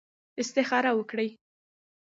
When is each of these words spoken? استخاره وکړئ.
استخاره 0.41 0.91
وکړئ. 0.95 1.29